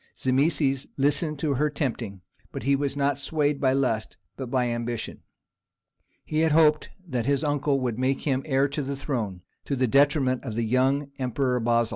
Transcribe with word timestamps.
Zimisces 0.17 0.87
listened 0.97 1.37
to 1.37 1.53
her 1.53 1.69
tempting, 1.69 2.21
but 2.51 2.63
he 2.63 2.75
was 2.75 2.97
not 2.97 3.19
swayed 3.19 3.61
by 3.61 3.73
lust, 3.73 4.17
but 4.35 4.49
by 4.49 4.67
ambition: 4.67 5.21
he 6.25 6.39
had 6.39 6.53
hoped 6.53 6.89
that 7.07 7.27
his 7.27 7.43
uncle 7.43 7.79
would 7.79 7.99
make 7.99 8.21
him 8.21 8.41
heir 8.47 8.67
to 8.67 8.81
the 8.81 8.97
throne, 8.97 9.41
to 9.65 9.75
the 9.75 9.85
detriment 9.85 10.43
of 10.43 10.55
the 10.55 10.65
young 10.65 11.11
emperor 11.19 11.59
Basil. 11.59 11.89